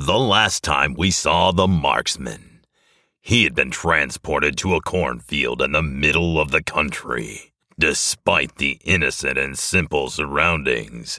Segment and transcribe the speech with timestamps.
[0.00, 2.60] The last time we saw the marksman,
[3.20, 7.52] he had been transported to a cornfield in the middle of the country.
[7.76, 11.18] Despite the innocent and simple surroundings,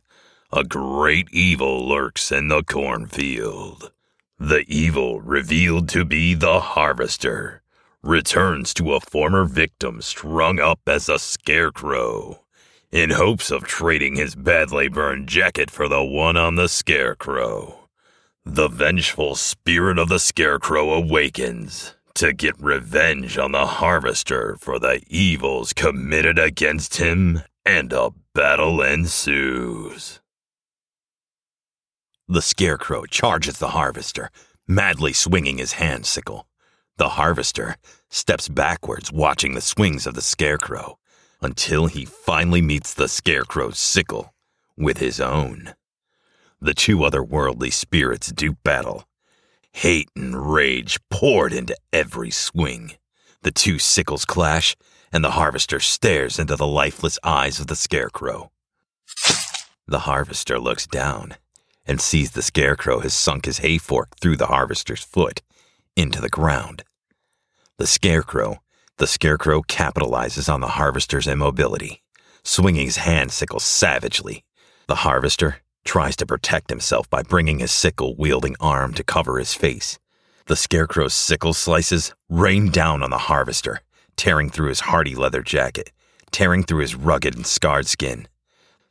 [0.54, 3.92] a great evil lurks in the cornfield.
[4.40, 7.62] The evil, revealed to be the harvester,
[8.02, 12.46] returns to a former victim strung up as a scarecrow
[12.94, 17.79] in hopes of trading his badly burned jacket for the one on the scarecrow.
[18.52, 25.04] The vengeful spirit of the scarecrow awakens to get revenge on the harvester for the
[25.08, 30.20] evils committed against him, and a battle ensues.
[32.28, 34.32] The scarecrow charges the harvester,
[34.68, 36.48] madly swinging his hand sickle.
[36.98, 37.78] The harvester
[38.10, 40.98] steps backwards, watching the swings of the scarecrow
[41.40, 44.34] until he finally meets the scarecrow's sickle
[44.76, 45.76] with his own.
[46.62, 49.06] The two otherworldly spirits do battle.
[49.72, 52.94] Hate and rage poured into every swing.
[53.44, 54.76] The two sickles clash,
[55.12, 58.52] and the harvester stares into the lifeless eyes of the scarecrow.
[59.88, 61.36] The harvester looks down
[61.86, 65.42] and sees the scarecrow has sunk his hay fork through the harvester's foot
[65.96, 66.84] into the ground.
[67.78, 68.60] The scarecrow
[69.00, 72.04] the scarecrow capitalizes on the harvester's immobility,
[72.44, 74.44] swinging his hand sickle savagely.
[74.88, 79.56] The harvester tries to protect himself by bringing his sickle wielding arm to cover his
[79.56, 79.98] face.
[80.46, 83.82] The scarecrow's sickle slices rain down on the harvester,
[84.16, 85.92] tearing through his hardy leather jacket,
[86.30, 88.28] tearing through his rugged and scarred skin.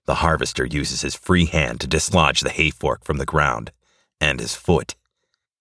[0.06, 3.70] The harvester uses his free hand to dislodge the hay fork from the ground
[4.20, 4.96] and his foot.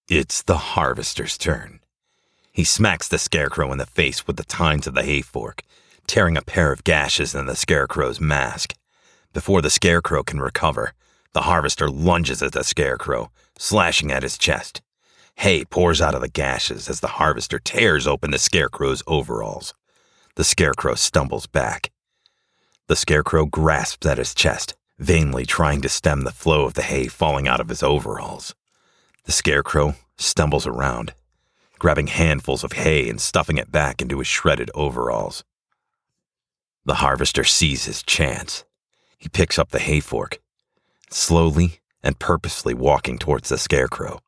[0.10, 1.82] It's the harvester's turn.
[2.52, 5.62] He smacks the scarecrow in the face with the tines of the hay fork,
[6.08, 8.74] tearing a pair of gashes in the scarecrow's mask.
[9.34, 10.94] Before the scarecrow can recover,
[11.34, 14.82] the harvester lunges at the scarecrow, slashing at his chest.
[15.38, 19.74] Hay pours out of the gashes as the harvester tears open the scarecrow's overalls.
[20.36, 21.92] The scarecrow stumbles back.
[22.88, 27.08] The scarecrow grasps at his chest, vainly trying to stem the flow of the hay
[27.08, 28.56] falling out of his overalls.
[29.26, 31.14] The scarecrow stumbles around,
[31.78, 35.44] grabbing handfuls of hay and stuffing it back into his shredded overalls.
[36.86, 38.64] The harvester sees his chance.
[39.18, 40.40] He picks up the hay fork,
[41.10, 44.20] slowly and purposefully walking towards the scarecrow.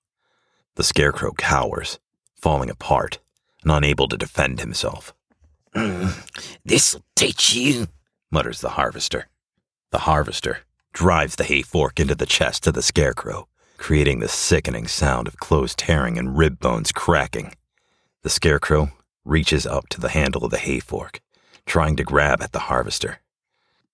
[0.76, 2.00] The scarecrow cowers,
[2.36, 3.20] falling apart
[3.64, 5.14] and unable to defend himself.
[6.66, 7.88] This'll teach you,
[8.32, 9.28] mutters the harvester.
[9.92, 10.60] The harvester
[10.94, 13.48] drives the hay fork into the chest of the scarecrow
[13.80, 17.54] creating the sickening sound of clothes tearing and rib bones cracking.
[18.22, 18.92] The scarecrow
[19.26, 21.22] reaches up to the handle of the hay fork,
[21.66, 23.20] trying to grab at the harvester.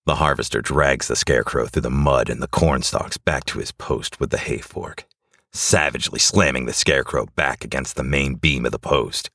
[0.05, 4.19] The harvester drags the scarecrow through the mud and the cornstalks back to his post
[4.19, 5.05] with the hay fork,
[5.51, 9.31] savagely slamming the scarecrow back against the main beam of the post.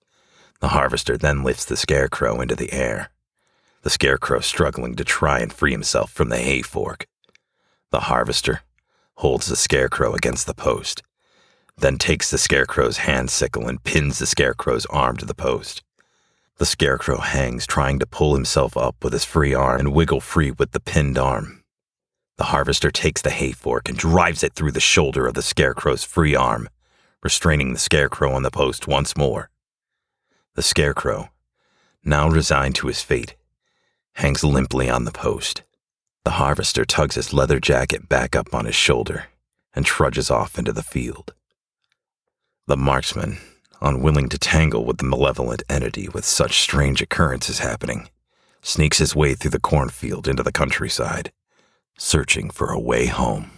[0.61, 3.11] The harvester then lifts the scarecrow into the air,
[3.83, 7.09] the scarecrow struggling to try and free himself from the hay fork.
[7.91, 8.61] The harvester
[9.15, 11.03] holds the scarecrow against the post,
[11.77, 15.83] then takes the scarecrow's hand sickle and pins the scarecrow's arm to the post.
[16.61, 20.51] The scarecrow hangs, trying to pull himself up with his free arm and wiggle free
[20.51, 21.65] with the pinned arm.
[22.37, 26.05] The harvester takes the hay fork and drives it through the shoulder of the scarecrow's
[26.05, 26.69] free arm,
[27.23, 29.49] restraining the scarecrow on the post once more.
[30.55, 31.31] The scarecrow,
[32.05, 33.37] now resigned to his fate,
[34.17, 35.63] hangs limply on the post.
[36.27, 39.29] The harvester tugs his leather jacket back up on his shoulder
[39.73, 41.33] and trudges off into the field.
[42.67, 43.39] The marksman,
[43.81, 48.09] unwilling to tangle with the malevolent entity with such strange occurrences happening,
[48.63, 51.33] sneaks his way through the cornfield into the countryside,
[51.99, 53.51] searching for a way home.